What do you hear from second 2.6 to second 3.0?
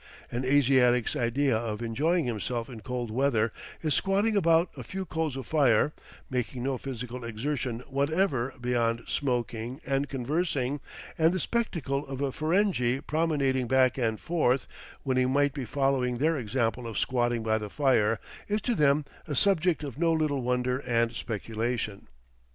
in